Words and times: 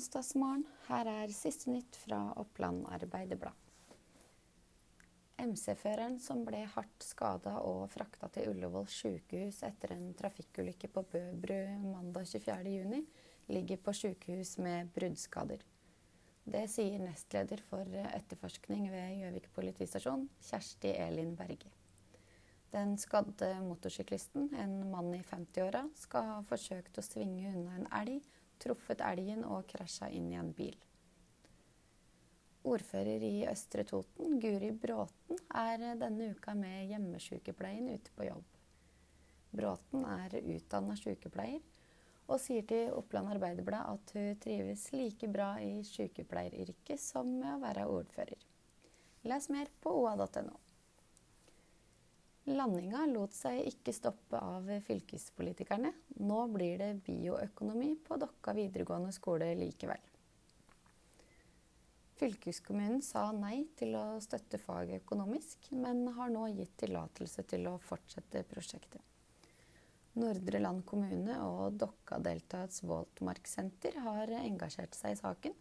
onsdagsmorgen. 0.00 0.62
Her 0.88 1.08
er 1.12 1.32
siste 1.36 1.68
nytt 1.68 1.98
fra 2.00 2.30
Oppland 2.40 2.86
Arbeiderblad. 2.88 3.66
MC-føreren 5.40 6.16
som 6.20 6.40
ble 6.44 6.62
hardt 6.72 7.04
skada 7.04 7.58
og 7.68 7.82
frakta 7.92 8.30
til 8.32 8.48
Ullevål 8.52 8.88
sykehus 8.92 9.60
etter 9.68 9.92
en 9.92 10.14
trafikkulykke 10.16 10.88
på 10.94 11.04
Bøbru 11.12 11.58
mandag 11.84 12.28
24.6, 12.32 13.04
ligger 13.52 13.82
på 13.84 13.96
sykehus 13.96 14.54
med 14.64 14.88
bruddskader. 14.96 15.64
Det 16.50 16.64
sier 16.72 17.00
nestleder 17.04 17.60
for 17.68 18.00
etterforskning 18.06 18.88
ved 18.92 19.20
Gjøvik 19.20 19.52
politistasjon, 19.56 20.28
Kjersti 20.48 20.96
Elin 20.96 21.36
Berge. 21.36 21.68
Den 22.72 22.96
skadde 23.00 23.52
motorsyklisten, 23.66 24.48
en 24.56 24.78
mann 24.92 25.12
i 25.16 25.24
50-åra, 25.26 25.88
skal 25.98 26.36
ha 26.36 26.44
forsøkt 26.46 27.00
å 27.00 27.04
svinge 27.04 27.50
unna 27.52 27.80
en 27.80 27.90
elg 28.00 28.36
truffet 28.60 29.02
elgen 29.04 29.42
og 29.48 29.66
krasja 29.70 30.08
inn 30.12 30.30
i 30.32 30.38
en 30.40 30.52
bil. 30.56 30.76
Ordfører 32.70 33.22
i 33.24 33.46
Østre 33.48 33.86
Toten, 33.88 34.36
Guri 34.40 34.70
Bråten, 34.76 35.38
er 35.56 35.80
denne 35.96 36.30
uka 36.34 36.52
med 36.54 36.90
hjemmesykepleien 36.92 37.88
ute 37.88 38.12
på 38.16 38.28
jobb. 38.28 38.44
Bråten 39.50 40.04
er 40.06 40.36
utdanna 40.42 40.94
sykepleier 41.00 41.62
og 42.30 42.38
sier 42.38 42.66
til 42.68 42.92
Oppland 42.94 43.32
Arbeiderblad 43.32 43.88
at 43.90 44.12
hun 44.14 44.36
trives 44.44 44.86
like 44.94 45.28
bra 45.32 45.54
i 45.64 45.80
sykepleieryrket 45.88 47.00
som 47.02 47.32
med 47.40 47.56
å 47.56 47.62
være 47.64 47.88
ordfører. 47.90 48.44
Les 49.26 49.48
mer 49.52 49.72
på 49.82 49.96
oa.no. 50.04 50.69
Landinga 52.48 53.02
lot 53.10 53.34
seg 53.36 53.66
ikke 53.68 53.92
stoppe 53.92 54.38
av 54.40 54.68
fylkespolitikerne. 54.86 55.90
Nå 56.24 56.38
blir 56.54 56.78
det 56.80 56.94
bioøkonomi 57.04 57.92
på 58.06 58.16
Dokka 58.20 58.54
videregående 58.56 59.12
skole 59.12 59.50
likevel. 59.60 60.00
Fylkeskommunen 62.16 63.04
sa 63.04 63.26
nei 63.32 63.66
til 63.76 63.94
å 63.96 64.04
støtte 64.24 64.58
faget 64.60 65.04
økonomisk, 65.04 65.70
men 65.72 66.06
har 66.16 66.32
nå 66.32 66.46
gitt 66.52 66.74
tillatelse 66.82 67.44
til 67.48 67.68
å 67.68 67.78
fortsette 67.80 68.42
prosjektet. 68.48 69.00
Nordre 70.20 70.60
Land 70.60 70.84
kommune 70.88 71.36
og 71.44 71.76
Dokka-deltaets 71.80 72.82
våtmarkssenter 72.88 74.00
har 74.04 74.32
engasjert 74.40 74.96
seg 74.96 75.14
i 75.14 75.20
saken, 75.20 75.54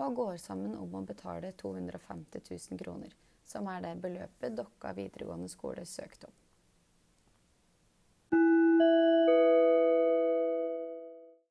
og 0.00 0.16
går 0.18 0.40
sammen 0.42 0.74
om 0.76 0.96
å 0.98 1.04
betale 1.06 1.52
250 1.60 2.48
000 2.50 2.80
kroner 2.80 3.14
som 3.44 3.68
er 3.70 3.84
det 3.84 3.94
beløpet 4.02 4.56
Dokka 4.56 4.94
videregående 4.96 5.50
skole 5.52 5.84
søkte 5.88 6.30
om. 6.30 6.36